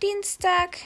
[0.00, 0.78] Dienstag,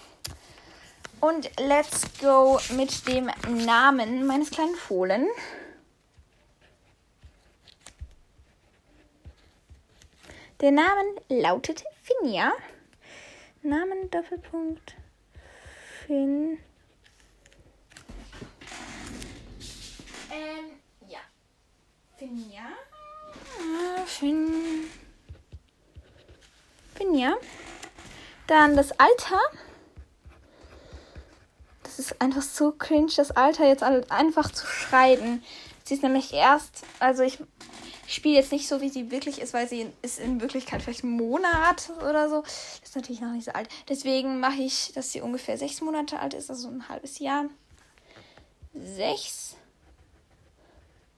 [1.20, 3.30] Und let's go mit dem
[3.66, 5.28] Namen meines kleinen Fohlen.
[10.62, 12.54] Der Name lautet Finja.
[13.62, 14.96] Namen Doppelpunkt
[16.06, 16.58] Fin.
[20.30, 21.18] Ähm, ja.
[22.18, 22.68] Finja.
[24.04, 24.84] Fin.
[26.95, 27.34] Finja.
[28.46, 29.40] Dann das Alter.
[31.82, 35.42] Das ist einfach so cringe, das Alter jetzt einfach zu schreiben.
[35.84, 37.38] Sie ist nämlich erst, also ich
[38.07, 41.10] spiele jetzt nicht so, wie sie wirklich ist, weil sie ist in Wirklichkeit vielleicht ein
[41.10, 42.43] Monat oder so.
[42.83, 43.69] Ist natürlich noch nicht so alt.
[43.88, 47.47] Deswegen mache ich, dass sie ungefähr sechs Monate alt ist, also ein halbes Jahr.
[48.75, 49.57] Sechs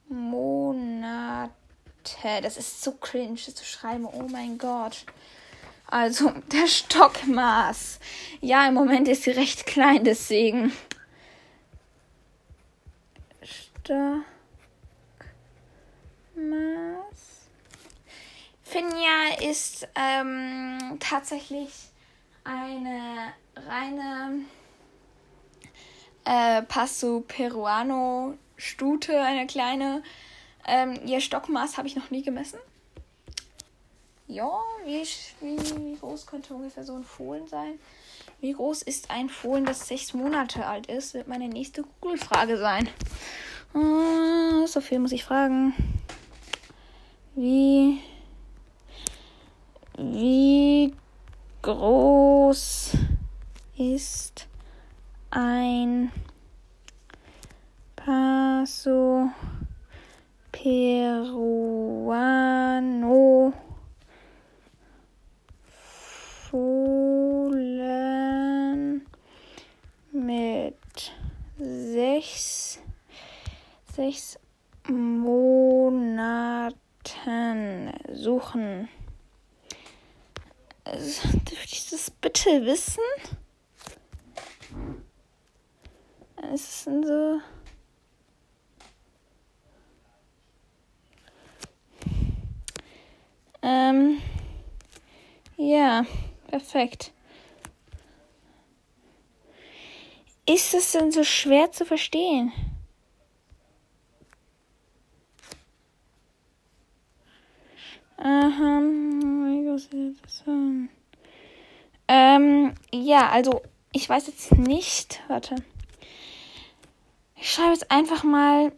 [0.09, 1.53] Monate.
[2.43, 4.07] Das ist so cringe das zu schreiben.
[4.07, 5.05] Oh mein Gott.
[5.89, 7.99] Also, der Stockmaß.
[8.41, 10.73] Ja, im Moment ist sie recht klein, deswegen.
[13.43, 14.36] Stockmaß.
[18.77, 21.71] Finja ist ähm, tatsächlich
[22.45, 24.45] eine reine
[26.27, 30.03] äh, Passo Peruano Stute, eine kleine.
[30.67, 32.59] Ähm, ihr Stockmaß habe ich noch nie gemessen.
[34.27, 35.07] Ja, wie,
[35.41, 37.79] wie, groß könnte ungefähr so ein Fohlen sein?
[38.43, 41.15] Wie groß ist ein Fohlen, das sechs Monate alt ist?
[41.15, 42.91] Wird meine nächste Google-Frage sein.
[43.73, 45.73] Uh, so viel muss ich fragen.
[47.35, 48.03] Wie
[49.97, 50.95] wie
[51.63, 52.93] groß
[53.77, 54.47] ist
[55.31, 56.13] ein
[57.97, 59.31] Paso
[60.53, 61.87] Peruano
[70.13, 71.13] mit
[71.59, 72.79] sechs,
[73.95, 74.39] sechs
[74.89, 76.73] Monaten
[78.13, 78.89] suchen?
[80.87, 83.03] Also, dürfte ich das bitte wissen?
[86.53, 87.41] Es ist so.
[93.63, 94.23] Ähm.
[95.57, 96.07] Ja,
[96.47, 97.13] perfekt.
[100.49, 102.53] Ist es denn so schwer zu verstehen?
[109.77, 110.89] Aha.
[112.09, 115.21] Ähm, ja, also ich weiß jetzt nicht.
[115.29, 115.57] Warte.
[117.37, 118.73] Ich schreibe jetzt einfach mal,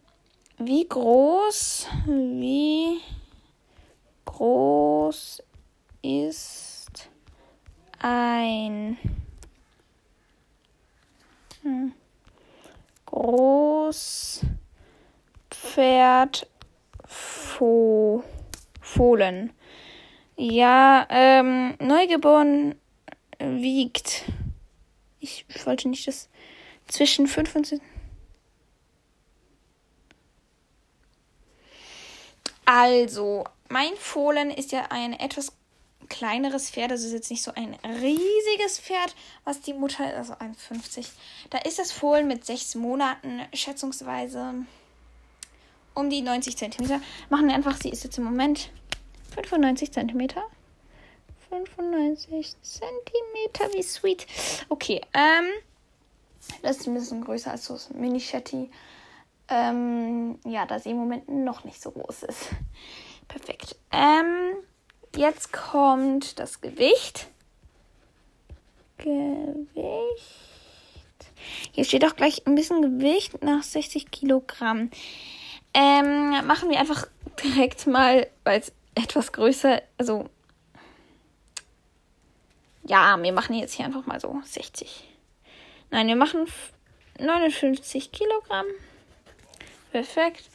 [0.59, 3.01] wie groß, wie
[4.25, 5.43] groß
[6.03, 7.09] ist
[8.01, 8.99] ein
[11.63, 11.93] hm,
[13.07, 14.49] Großpferd
[18.81, 19.53] Fohlen.
[20.41, 22.76] Ja, ähm, neugeboren
[23.41, 24.22] wiegt.
[25.19, 26.28] Ich wollte nicht das
[26.87, 27.81] zwischen 5 und 10.
[32.66, 35.53] Also, mein Fohlen ist ja ein etwas
[36.09, 41.09] kleineres Pferd, also ist jetzt nicht so ein riesiges Pferd, was die Mutter, also 1,50.
[41.50, 44.55] Da ist das Fohlen mit sechs Monaten schätzungsweise
[45.94, 47.00] um die 90 Zentimeter.
[47.29, 48.70] Machen wir einfach, sie ist jetzt im Moment
[49.46, 50.43] 95 Zentimeter.
[51.50, 54.26] 95 Zentimeter, wie sweet.
[54.69, 55.46] Okay, ähm,
[56.62, 58.70] das ist ein bisschen größer als so das Mini Shetty.
[59.49, 62.50] Ähm, ja, da sie im Moment noch nicht so groß ist.
[63.29, 63.76] Perfekt.
[63.90, 64.56] Ähm,
[65.17, 67.29] jetzt kommt das Gewicht.
[68.99, 69.69] Gewicht.
[71.73, 74.91] Hier steht auch gleich ein bisschen Gewicht nach 60 Kilogramm.
[75.73, 77.06] Ähm, machen wir einfach
[77.43, 80.29] direkt mal, weil es etwas größer, also
[82.85, 85.09] ja, wir machen jetzt hier einfach mal so 60.
[85.91, 86.47] Nein, wir machen
[87.19, 88.67] 59 Kilogramm.
[89.93, 90.49] Perfekt.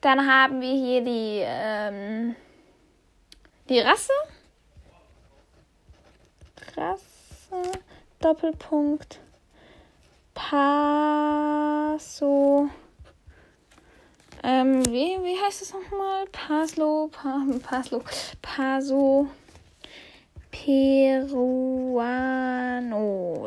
[0.00, 2.34] Dann haben wir hier die, ähm,
[3.68, 4.12] die Rasse.
[6.76, 7.62] Rasse.
[8.20, 9.20] Doppelpunkt.
[10.34, 10.58] Paso.
[14.48, 16.24] Ähm, wie, wie heißt es nochmal?
[16.30, 18.00] Paslo, pa, Paslo,
[18.40, 19.26] Paso,
[20.52, 21.34] Peruano.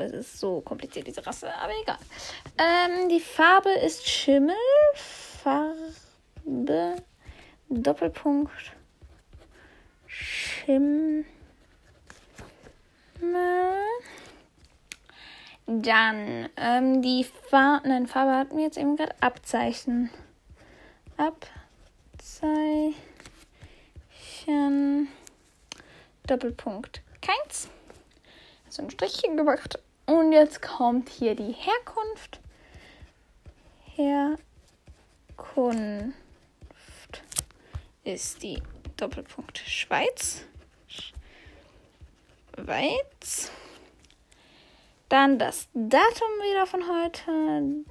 [0.01, 2.00] Es ist so kompliziert, diese Rasse, aber egal.
[2.57, 5.78] Ähm, die Farbe ist Schimmelfarbe,
[7.69, 8.52] Doppelpunkt,
[10.06, 11.24] Schimmel.
[15.66, 20.10] Dann ähm, die Farbe, nein, Farbe hatten wir jetzt eben gerade Abzeichen.
[21.19, 22.98] Abzeichen.
[26.25, 27.01] Doppelpunkt.
[27.21, 27.68] Keins.
[28.69, 29.77] So ein Strichchen gemacht.
[30.06, 32.39] Und jetzt kommt hier die Herkunft.
[33.95, 34.71] Herkunft
[38.06, 38.63] ist die
[38.95, 40.45] Doppelpunkt Schweiz.
[42.56, 43.51] Schweiz.
[45.10, 47.83] Dann das Datum wieder von heute.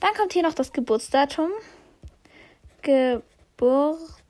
[0.00, 1.48] Dann kommt hier noch das Geburtsdatum.
[2.82, 4.20] Geburtsdatum.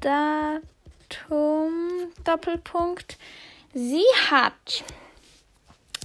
[0.00, 1.70] Datum,
[2.24, 3.18] Doppelpunkt.
[3.72, 4.82] Sie hat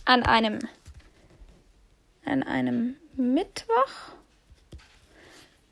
[0.06, 0.60] an einem,
[2.26, 4.14] an einem Mittwoch,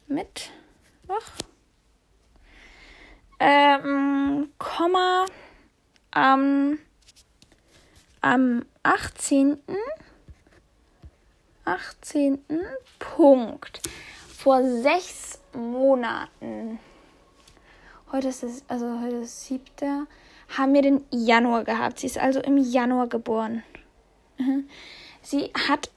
[0.08, 0.52] Mittwoch,
[3.40, 5.26] ähm, Komma,
[6.12, 6.80] am,
[8.22, 9.60] am 18.
[11.66, 12.40] 18.
[13.00, 13.82] Punkt.
[14.28, 16.80] Vor sechs Monaten
[18.12, 20.08] heute ist es, also heute ist siebter,
[20.58, 22.00] haben wir den Januar gehabt.
[22.00, 23.64] Sie ist also im Januar geboren.
[24.38, 24.68] Mhm.
[25.22, 25.90] Sie hat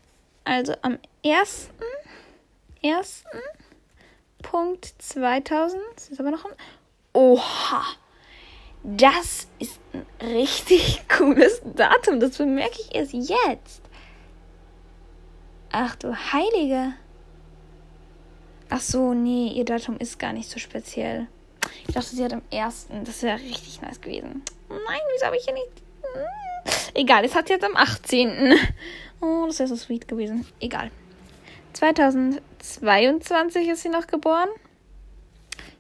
[0.51, 1.71] also am 1.
[2.83, 3.25] 1.
[4.43, 6.53] Punkt 2000, das ist aber noch ein,
[7.13, 7.85] oha,
[8.83, 13.83] das ist ein richtig cooles Datum, das bemerke ich erst jetzt.
[15.71, 16.95] Ach du Heilige.
[18.71, 21.29] Ach so, nee, ihr Datum ist gar nicht so speziell.
[21.87, 23.05] Ich dachte, sie hat am ersten.
[23.05, 24.43] Das wäre richtig nice gewesen.
[24.69, 25.71] Nein, wieso habe ich hier nicht.
[26.03, 26.71] Hm.
[26.95, 28.57] Egal, es hat jetzt am 18.
[29.21, 30.47] Oh, das wäre so sweet gewesen.
[30.61, 30.91] Egal.
[31.75, 34.49] 2022 ist sie noch geboren.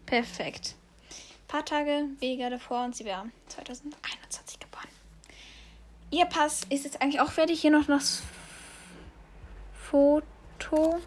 [0.06, 0.74] Perfekt.
[1.08, 4.88] Ein paar Tage weniger davor und sie wäre 2021 geboren.
[6.10, 7.60] Ihr Pass ist jetzt eigentlich auch fertig.
[7.60, 8.22] Hier noch das
[9.72, 11.00] Foto.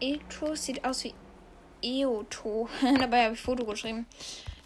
[0.00, 1.14] Etro sieht aus wie
[1.82, 2.68] Eoto.
[2.98, 4.06] Dabei habe ich Foto geschrieben.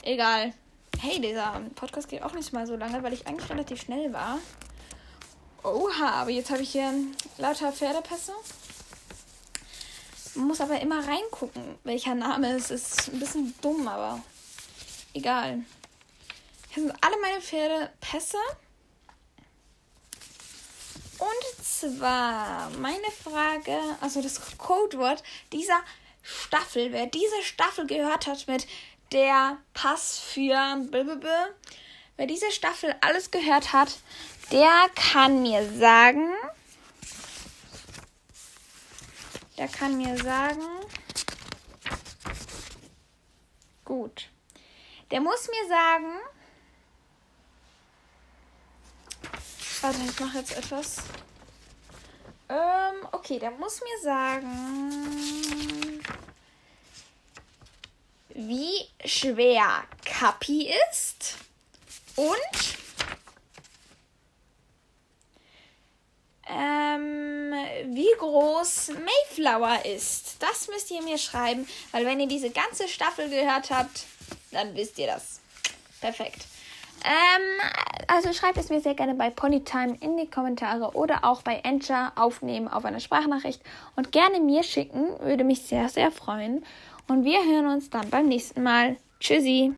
[0.02, 0.52] Egal.
[1.00, 4.38] Hey, dieser Podcast geht auch nicht mal so lange, weil ich eigentlich relativ schnell war.
[5.64, 6.92] Oha, aber jetzt habe ich hier
[7.36, 8.32] lauter Pferdepässe.
[10.34, 13.08] Man muss aber immer reingucken, welcher Name es ist.
[13.08, 14.22] Ein bisschen dumm, aber
[15.14, 15.64] egal.
[16.70, 18.38] Hier sind alle meine Pferdepässe.
[21.18, 25.80] Und zwar meine Frage, also das Codewort dieser
[26.22, 28.68] Staffel, wer diese Staffel gehört hat mit
[29.10, 31.48] der Pass für blablabla,
[32.16, 33.96] wer diese Staffel alles gehört hat,
[34.50, 36.32] der kann mir sagen,
[39.56, 40.62] der kann mir sagen,
[43.84, 44.28] gut,
[45.10, 46.12] der muss mir sagen,
[49.82, 50.96] warte, ich mache jetzt etwas.
[52.48, 56.02] Ähm, okay, der muss mir sagen,
[58.30, 61.36] wie schwer Kapi ist
[62.16, 62.87] und
[66.48, 67.52] ähm,
[67.94, 70.36] wie groß Mayflower ist.
[70.40, 74.04] Das müsst ihr mir schreiben, weil wenn ihr diese ganze Staffel gehört habt,
[74.52, 75.40] dann wisst ihr das.
[76.00, 76.46] Perfekt.
[77.04, 77.60] Ähm,
[78.08, 82.12] also schreibt es mir sehr gerne bei Ponytime in die Kommentare oder auch bei Encha
[82.16, 83.62] aufnehmen auf eine Sprachnachricht
[83.94, 86.64] und gerne mir schicken, würde mich sehr, sehr freuen.
[87.06, 88.96] Und wir hören uns dann beim nächsten Mal.
[89.20, 89.66] Tschüssi.